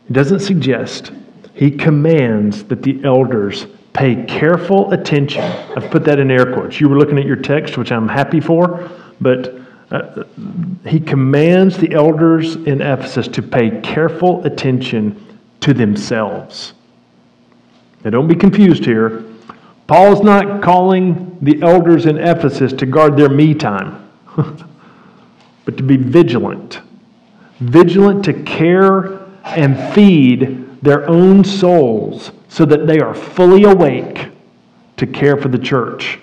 [0.06, 1.10] he doesn't suggest,
[1.54, 5.42] he commands that the elders pay careful attention.
[5.42, 6.80] I've put that in air quotes.
[6.80, 9.54] You were looking at your text, which I'm happy for, but
[9.90, 10.24] uh,
[10.86, 16.74] he commands the elders in Ephesus to pay careful attention to themselves.
[18.04, 19.24] Now, don't be confused here.
[19.86, 25.96] Paul's not calling the elders in Ephesus to guard their me time, but to be
[25.96, 26.80] vigilant.
[27.60, 34.30] Vigilant to care and feed their own souls so that they are fully awake
[34.96, 36.18] to care for the church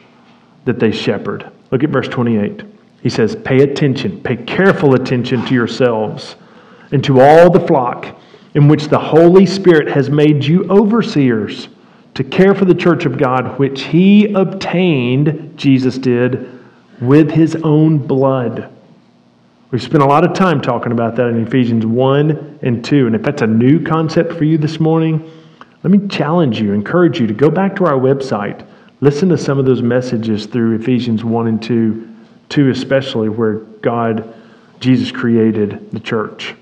[0.65, 1.49] that they shepherd.
[1.71, 2.63] Look at verse 28.
[3.01, 6.35] He says, Pay attention, pay careful attention to yourselves
[6.91, 8.19] and to all the flock
[8.55, 11.67] in which the Holy Spirit has made you overseers
[12.15, 16.49] to care for the church of God, which he obtained, Jesus did,
[17.01, 18.71] with his own blood.
[19.71, 23.07] We've spent a lot of time talking about that in Ephesians 1 and 2.
[23.07, 25.29] And if that's a new concept for you this morning,
[25.85, 28.65] let me challenge you, encourage you to go back to our website,
[29.01, 32.09] listen to some of those messages through Ephesians 1 and 2,
[32.49, 34.33] 2 especially, where God,
[34.79, 36.55] Jesus created the church.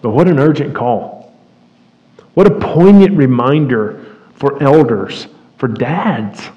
[0.00, 1.36] But what an urgent call.
[2.34, 5.26] What a poignant reminder for elders,
[5.58, 6.48] for dads.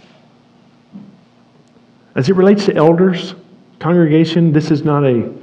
[2.14, 3.34] As it relates to elders,
[3.80, 5.34] congregation, this is not a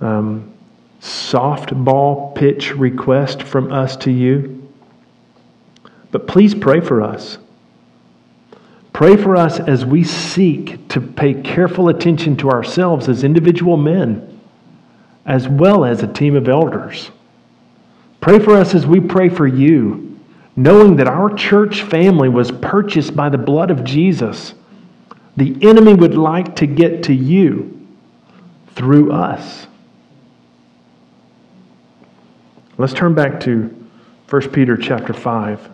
[0.00, 0.54] um,
[1.00, 4.61] softball pitch request from us to you.
[6.12, 7.38] But please pray for us.
[8.92, 14.38] Pray for us as we seek to pay careful attention to ourselves as individual men,
[15.24, 17.10] as well as a team of elders.
[18.20, 20.20] Pray for us as we pray for you,
[20.54, 24.52] knowing that our church family was purchased by the blood of Jesus.
[25.36, 27.88] The enemy would like to get to you
[28.74, 29.66] through us.
[32.76, 33.74] Let's turn back to
[34.28, 35.71] 1 Peter chapter 5.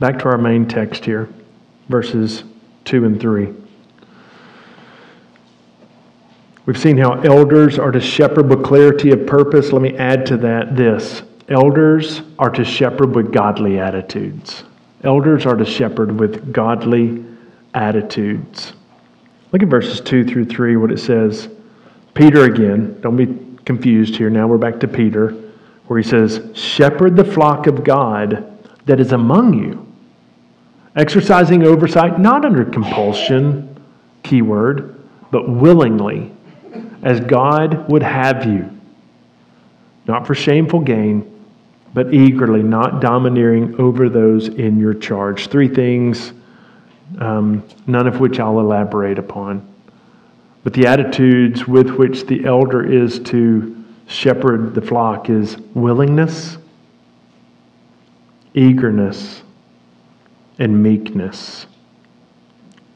[0.00, 1.28] Back to our main text here,
[1.90, 2.44] verses
[2.86, 3.52] 2 and 3.
[6.64, 9.72] We've seen how elders are to shepherd with clarity of purpose.
[9.72, 14.64] Let me add to that this elders are to shepherd with godly attitudes.
[15.04, 17.22] Elders are to shepherd with godly
[17.74, 18.72] attitudes.
[19.52, 21.50] Look at verses 2 through 3, what it says.
[22.14, 24.30] Peter again, don't be confused here.
[24.30, 25.32] Now we're back to Peter,
[25.88, 28.46] where he says, Shepherd the flock of God
[28.86, 29.88] that is among you
[31.00, 33.74] Exercising oversight not under compulsion,
[34.22, 36.30] keyword, but willingly,
[37.02, 38.68] as God would have you.
[40.06, 41.24] Not for shameful gain,
[41.94, 45.48] but eagerly, not domineering over those in your charge.
[45.48, 46.34] Three things,
[47.18, 49.66] um, none of which I'll elaborate upon.
[50.64, 56.58] But the attitudes with which the elder is to shepherd the flock is willingness,
[58.52, 59.44] eagerness,
[60.60, 61.66] and meekness.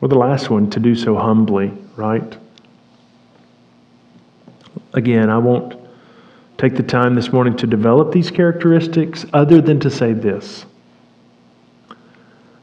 [0.01, 2.37] Or the last one, to do so humbly, right?
[4.93, 5.75] Again, I won't
[6.59, 10.67] take the time this morning to develop these characteristics other than to say this.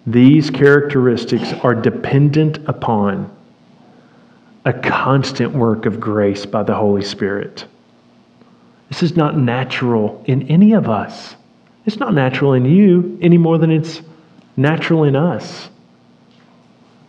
[0.05, 3.35] These characteristics are dependent upon
[4.65, 7.65] a constant work of grace by the Holy Spirit.
[8.89, 11.35] This is not natural in any of us.
[11.85, 14.01] It's not natural in you any more than it's
[14.61, 15.69] natural in us.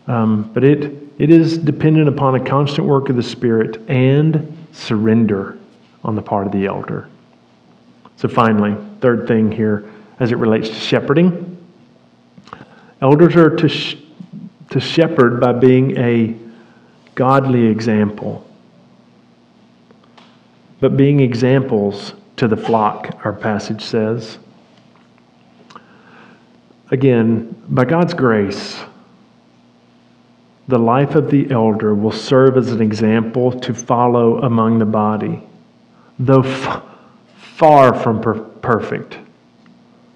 [0.07, 5.57] Um, but it, it is dependent upon a constant work of the Spirit and surrender
[6.03, 7.07] on the part of the elder.
[8.17, 9.89] So, finally, third thing here
[10.19, 11.53] as it relates to shepherding
[13.03, 13.97] elders are to, sh-
[14.69, 16.35] to shepherd by being a
[17.15, 18.47] godly example,
[20.79, 24.39] but being examples to the flock, our passage says.
[26.93, 28.79] Again, by God's grace,
[30.67, 35.41] the life of the elder will serve as an example to follow among the body,
[36.19, 36.83] though f-
[37.35, 39.17] far from per- perfect.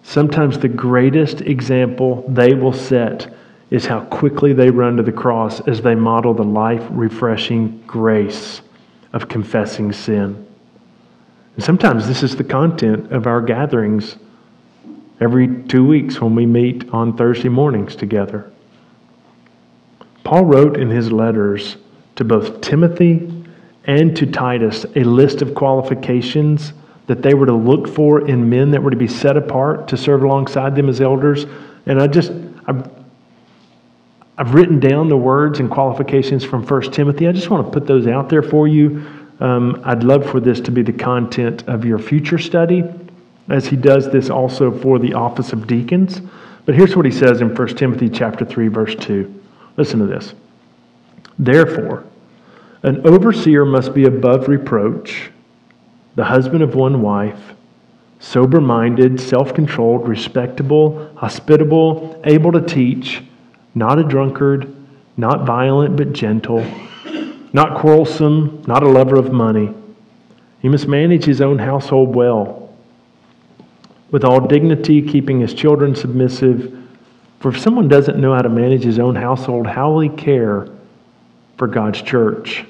[0.03, 3.34] Sometimes the greatest example they will set
[3.71, 8.61] is how quickly they run to the cross as they model the life refreshing grace
[9.13, 10.45] of confessing sin.
[11.55, 14.17] And sometimes this is the content of our gatherings
[15.20, 18.51] every two weeks when we meet on Thursday mornings together.
[20.24, 21.78] Paul wrote in his letters
[22.15, 23.45] to both Timothy
[23.86, 26.74] and to Titus a list of qualifications
[27.07, 29.97] that they were to look for in men that were to be set apart to
[29.97, 31.45] serve alongside them as elders.
[31.86, 32.32] And I just,
[32.68, 32.91] I've,
[34.38, 37.28] I've written down the words and qualifications from 1 Timothy.
[37.28, 39.05] I just want to put those out there for you.
[39.39, 42.84] Um, I'd love for this to be the content of your future study,
[43.50, 46.22] as he does this also for the office of deacons.
[46.66, 49.43] But here's what he says in 1 Timothy chapter 3, verse 2.
[49.78, 50.34] Listen to this.
[51.39, 52.04] Therefore,
[52.84, 55.32] an overseer must be above reproach,
[56.16, 57.54] the husband of one wife,
[58.20, 63.24] sober minded, self controlled, respectable, hospitable, able to teach,
[63.76, 64.76] not a drunkard,
[65.16, 66.64] not violent but gentle,
[67.54, 69.74] not quarrelsome, not a lover of money.
[70.60, 72.66] He must manage his own household well,
[74.12, 76.74] with all dignity, keeping his children submissive.
[77.39, 80.68] For if someone doesn't know how to manage his own household, how will he care
[81.58, 82.66] for God's church?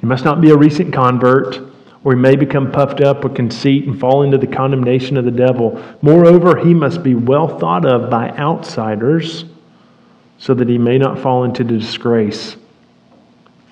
[0.00, 1.60] He must not be a recent convert,
[2.04, 5.30] or he may become puffed up with conceit and fall into the condemnation of the
[5.30, 5.82] devil.
[6.02, 9.44] Moreover, he must be well thought of by outsiders,
[10.38, 12.56] so that he may not fall into disgrace,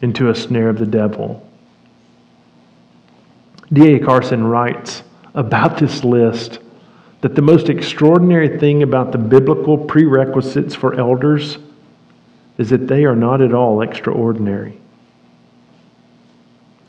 [0.03, 1.49] into a snare of the devil.
[3.72, 3.99] D.A.
[3.99, 5.03] Carson writes
[5.34, 6.61] about this list
[7.27, 11.59] that the most extraordinary thing about the biblical prerequisites for elders
[12.57, 14.79] is that they are not at all extraordinary.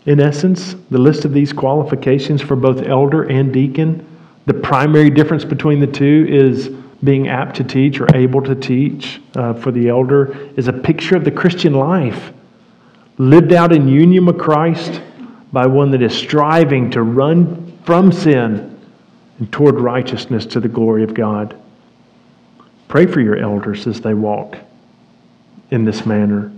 [0.05, 4.05] In essence, the list of these qualifications for both elder and deacon,
[4.45, 6.69] the primary difference between the two is
[7.03, 11.17] being apt to teach or able to teach uh, for the elder, is a picture
[11.17, 12.31] of the Christian life
[13.17, 15.01] lived out in union with Christ
[15.51, 18.76] by one that is striving to run from sin
[19.39, 21.55] and toward righteousness to the glory of God.
[22.87, 24.57] Pray for your elders as they walk
[25.71, 26.51] in this manner.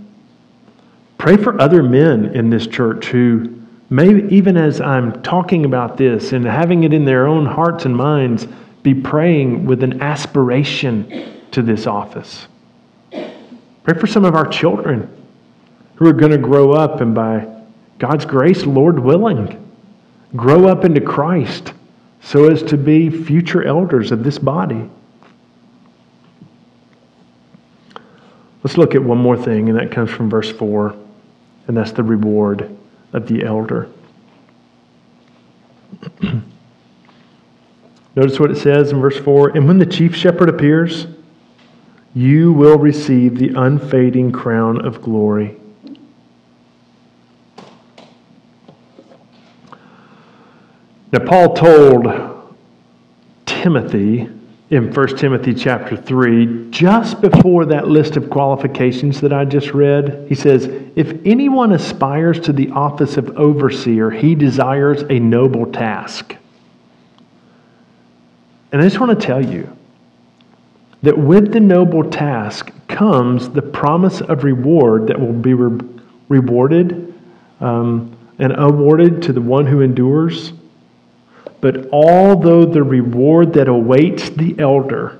[1.18, 6.32] Pray for other men in this church who, may, even as I'm talking about this
[6.32, 8.46] and having it in their own hearts and minds,
[8.82, 12.46] be praying with an aspiration to this office.
[13.10, 15.14] Pray for some of our children
[15.96, 17.46] who are going to grow up and by
[17.98, 19.70] God's grace, Lord willing,
[20.34, 21.74] grow up into Christ
[22.22, 24.88] so as to be future elders of this body.
[28.62, 30.94] Let's look at one more thing, and that comes from verse 4
[31.70, 32.76] and that's the reward
[33.12, 33.88] of the elder.
[38.16, 41.06] Notice what it says in verse 4 And when the chief shepherd appears,
[42.12, 45.59] you will receive the unfading crown of glory.
[51.12, 52.56] Now, Paul told
[53.46, 54.28] Timothy
[54.70, 60.26] in 1 Timothy chapter 3, just before that list of qualifications that I just read,
[60.28, 66.36] he says, If anyone aspires to the office of overseer, he desires a noble task.
[68.70, 69.76] And I just want to tell you
[71.02, 75.80] that with the noble task comes the promise of reward that will be re-
[76.28, 77.12] rewarded
[77.60, 80.52] um, and awarded to the one who endures.
[81.60, 85.18] But although the reward that awaits the elder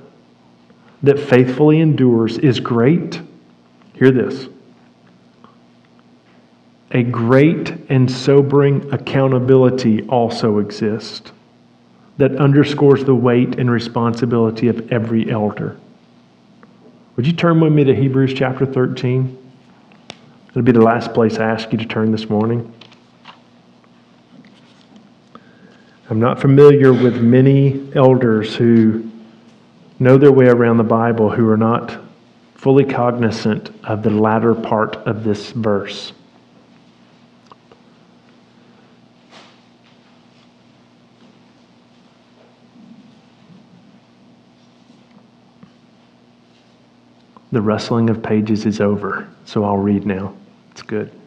[1.03, 3.21] that faithfully endures is great,
[3.93, 4.47] hear this
[6.93, 11.31] a great and sobering accountability also exists
[12.17, 15.77] that underscores the weight and responsibility of every elder.
[17.15, 19.37] Would you turn with me to Hebrews chapter 13?
[20.49, 22.73] It'll be the last place I ask you to turn this morning.
[26.11, 29.09] I'm not familiar with many elders who
[29.97, 31.97] know their way around the Bible who are not
[32.53, 36.11] fully cognizant of the latter part of this verse.
[47.53, 50.35] The rustling of pages is over, so I'll read now.
[50.71, 51.20] It's good.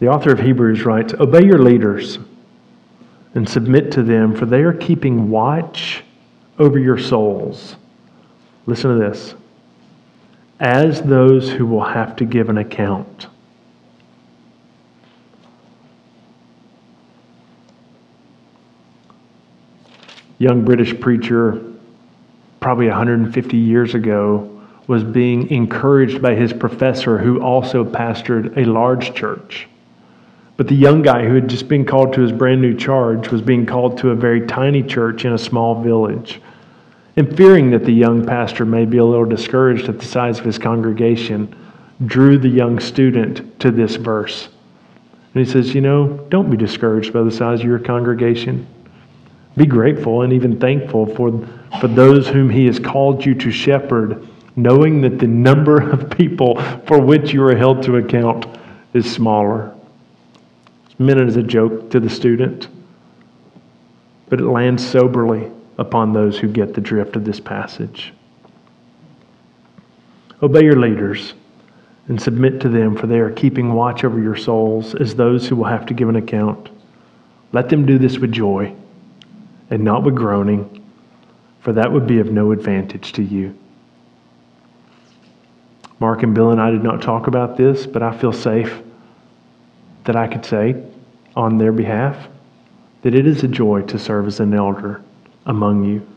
[0.00, 2.18] The author of Hebrews writes Obey your leaders
[3.34, 6.04] and submit to them, for they are keeping watch
[6.58, 7.76] over your souls.
[8.66, 9.34] Listen to this
[10.60, 13.28] as those who will have to give an account.
[20.38, 21.62] Young British preacher,
[22.60, 29.14] probably 150 years ago, was being encouraged by his professor, who also pastored a large
[29.14, 29.68] church.
[30.58, 33.40] But the young guy who had just been called to his brand new charge was
[33.40, 36.42] being called to a very tiny church in a small village.
[37.16, 40.44] And fearing that the young pastor may be a little discouraged at the size of
[40.44, 41.54] his congregation,
[42.06, 44.48] drew the young student to this verse.
[45.32, 48.66] And he says, You know, don't be discouraged by the size of your congregation.
[49.56, 51.46] Be grateful and even thankful for,
[51.80, 56.60] for those whom he has called you to shepherd, knowing that the number of people
[56.88, 58.44] for which you are held to account
[58.92, 59.77] is smaller.
[61.00, 62.66] Meant as a joke to the student,
[64.28, 68.12] but it lands soberly upon those who get the drift of this passage.
[70.42, 71.34] Obey your leaders
[72.08, 75.54] and submit to them, for they are keeping watch over your souls as those who
[75.54, 76.68] will have to give an account.
[77.52, 78.74] Let them do this with joy
[79.70, 80.84] and not with groaning,
[81.60, 83.56] for that would be of no advantage to you.
[86.00, 88.82] Mark and Bill and I did not talk about this, but I feel safe
[90.08, 90.74] that I could say
[91.36, 92.28] on their behalf
[93.02, 95.02] that it is a joy to serve as an elder
[95.44, 96.08] among you.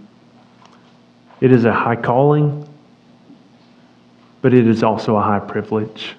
[1.41, 2.65] It is a high calling,
[4.41, 6.15] but it is also a high privilege.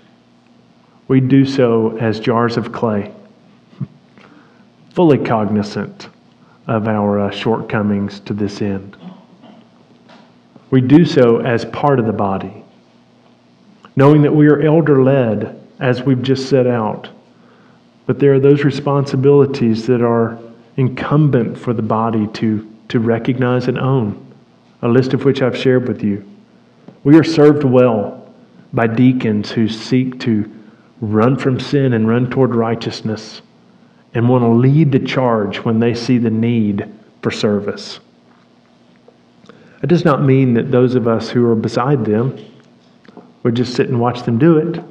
[1.09, 3.11] We do so as jars of clay,
[4.91, 6.11] fully cognizant
[6.67, 8.99] of our uh, shortcomings to this end.
[10.71, 12.65] We do so as part of the body,
[13.97, 17.09] knowing that we are elder led, as we've just set out.
[18.07, 20.39] But there are those responsibilities that are
[20.77, 24.35] incumbent for the body to, to recognize and own,
[24.83, 26.29] a list of which I've shared with you.
[27.05, 28.35] We are served well
[28.73, 30.51] by deacons who seek to
[31.01, 33.43] run from sin and run toward righteousness
[34.15, 36.89] and want to lead the charge when they see the need
[37.23, 38.01] for service.
[39.83, 42.39] It does not mean that those of us who are beside them
[43.43, 44.83] would just sit and watch them do it,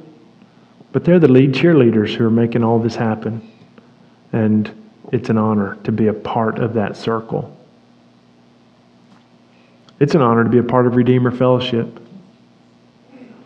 [0.92, 3.50] but they're the lead cheerleaders who are making all this happen.
[4.32, 4.70] And
[5.12, 7.56] it's an honor to be a part of that circle.
[9.98, 11.98] It's an honor to be a part of Redeemer Fellowship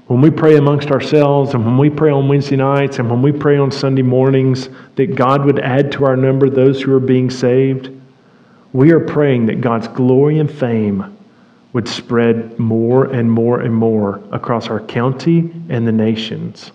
[0.06, 3.32] when we pray amongst ourselves and when we pray on Wednesday nights and when we
[3.32, 7.28] pray on Sunday mornings that God would add to our number those who are being
[7.28, 7.90] saved,
[8.72, 11.16] we are praying that God's glory and fame
[11.72, 16.70] would spread more and more and more across our county and the nations.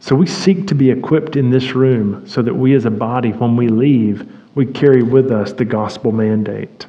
[0.00, 3.30] So we seek to be equipped in this room so that we as a body,
[3.30, 6.86] when we leave, we carry with us the gospel mandate.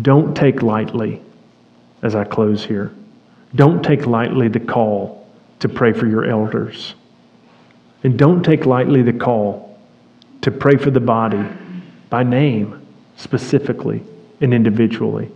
[0.00, 1.20] Don't take lightly
[2.02, 2.92] as I close here.
[3.54, 5.28] Don't take lightly the call
[5.60, 6.94] to pray for your elders.
[8.04, 9.78] And don't take lightly the call
[10.42, 11.42] to pray for the body
[12.10, 12.86] by name,
[13.16, 14.02] specifically
[14.40, 15.30] and individually.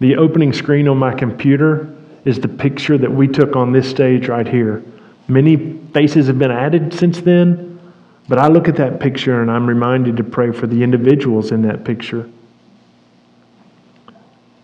[0.00, 1.94] The opening screen on my computer
[2.24, 4.82] is the picture that we took on this stage right here.
[5.28, 7.80] Many faces have been added since then,
[8.28, 11.62] but I look at that picture and I'm reminded to pray for the individuals in
[11.62, 12.28] that picture.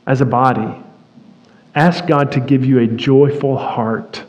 [0.06, 0.82] As a body,
[1.76, 4.24] Ask God to give you a joyful heart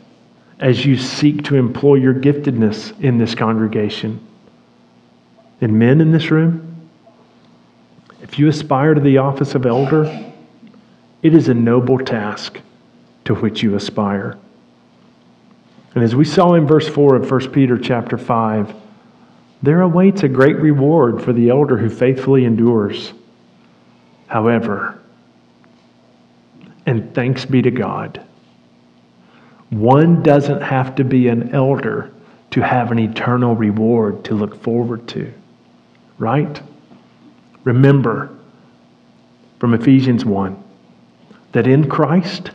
[0.60, 4.20] as you seek to employ your giftedness in this congregation.
[5.62, 6.90] And men in this room,
[8.20, 10.04] if you aspire to the office of elder,
[11.22, 12.60] it is a noble task
[13.28, 14.38] to which you aspire.
[15.94, 18.74] And as we saw in verse 4 of 1 Peter chapter 5,
[19.62, 23.12] there awaits a great reward for the elder who faithfully endures.
[24.28, 24.98] However,
[26.86, 28.24] and thanks be to God.
[29.68, 32.10] One doesn't have to be an elder
[32.52, 35.30] to have an eternal reward to look forward to,
[36.16, 36.62] right?
[37.64, 38.30] Remember
[39.58, 40.64] from Ephesians 1
[41.52, 42.52] that in Christ,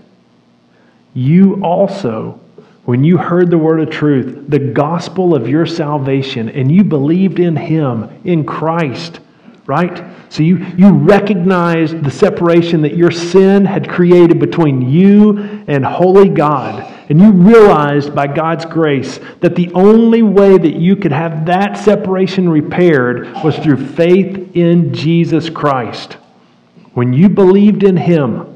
[1.13, 2.39] you also,
[2.85, 7.39] when you heard the word of truth, the gospel of your salvation, and you believed
[7.39, 9.19] in Him, in Christ,
[9.65, 10.03] right?
[10.29, 16.29] So you, you recognized the separation that your sin had created between you and holy
[16.29, 16.89] God.
[17.09, 21.77] And you realized by God's grace that the only way that you could have that
[21.77, 26.13] separation repaired was through faith in Jesus Christ.
[26.93, 28.52] When you believed in Him,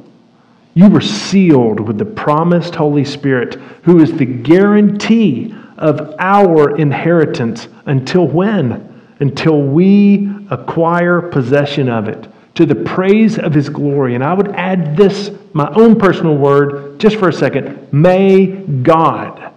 [0.77, 7.67] you were sealed with the promised Holy Spirit, who is the guarantee of our inheritance
[7.87, 9.01] until when?
[9.19, 14.13] Until we acquire possession of it to the praise of his glory.
[14.13, 17.91] And I would add this, my own personal word, just for a second.
[17.91, 19.51] May God,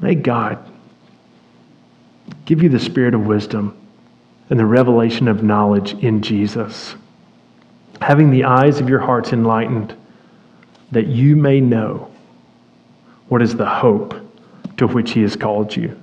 [0.00, 0.58] may God
[2.46, 3.80] give you the spirit of wisdom
[4.50, 6.96] and the revelation of knowledge in Jesus,
[8.00, 9.94] having the eyes of your hearts enlightened,
[10.92, 12.10] that you may know
[13.28, 14.14] what is the hope
[14.76, 15.98] to which he has called you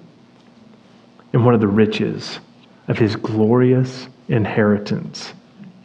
[1.31, 2.39] and what are the riches
[2.87, 5.33] of his glorious inheritance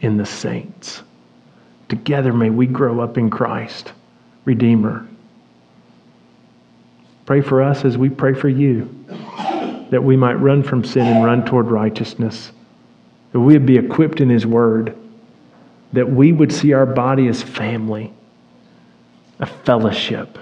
[0.01, 1.01] in the saints.
[1.87, 3.93] Together may we grow up in Christ,
[4.45, 5.07] Redeemer.
[7.25, 8.83] Pray for us as we pray for you,
[9.89, 12.51] that we might run from sin and run toward righteousness,
[13.31, 14.95] that we would be equipped in His Word,
[15.93, 18.13] that we would see our body as family,
[19.39, 20.37] a fellowship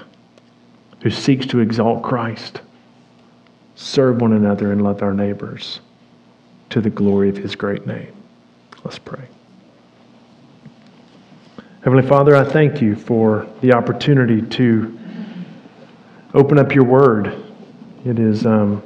[1.01, 2.61] who seeks to exalt Christ,
[3.75, 5.79] serve one another, and love our neighbors
[6.69, 8.13] to the glory of His great name.
[8.83, 9.27] Let's pray.
[11.83, 14.99] Heavenly Father, I thank you for the opportunity to
[16.33, 17.45] open up your word.
[18.05, 18.83] It is um,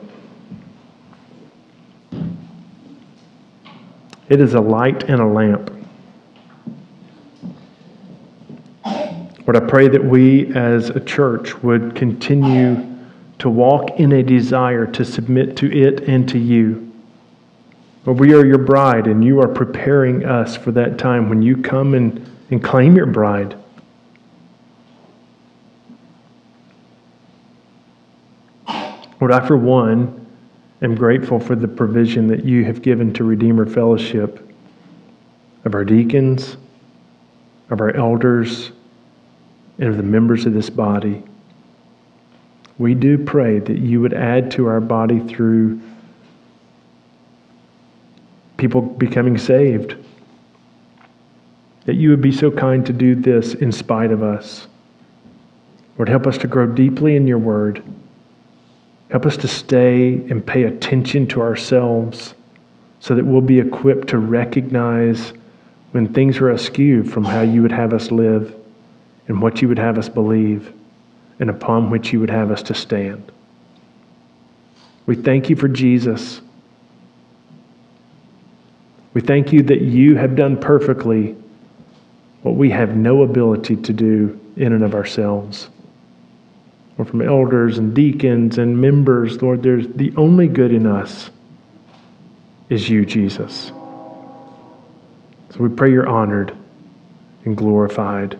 [4.29, 5.80] it is a light and a lamp.
[9.47, 12.87] Lord, I pray that we as a church would continue
[13.39, 16.93] to walk in a desire to submit to it and to you.
[18.05, 21.57] Lord, we are your bride, and you are preparing us for that time when you
[21.57, 23.55] come and, and claim your bride.
[29.19, 30.27] Lord, I, for one,
[30.83, 34.47] am grateful for the provision that you have given to Redeemer Fellowship
[35.65, 36.57] of our deacons,
[37.69, 38.71] of our elders,
[39.77, 41.23] and of the members of this body.
[42.77, 45.79] We do pray that you would add to our body through
[48.57, 49.95] people becoming saved.
[51.85, 54.67] That you would be so kind to do this in spite of us.
[55.97, 57.83] Lord, help us to grow deeply in your word.
[59.09, 62.33] Help us to stay and pay attention to ourselves
[62.99, 65.33] so that we'll be equipped to recognize
[65.91, 68.55] when things are askew from how you would have us live
[69.31, 70.73] and what you would have us believe
[71.39, 73.31] and upon which you would have us to stand.
[75.05, 76.41] We thank you for Jesus.
[79.13, 81.37] We thank you that you have done perfectly
[82.41, 85.69] what we have no ability to do in and of ourselves
[86.97, 91.29] or from elders and deacons and members, Lord, there's the only good in us
[92.67, 93.67] is you, Jesus.
[95.51, 96.53] So we pray you're honored
[97.45, 98.37] and glorified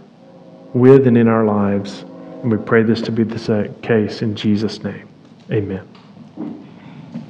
[0.74, 2.04] with and in our lives.
[2.44, 5.08] And we pray this to be the case in Jesus' name.
[5.52, 5.91] Amen.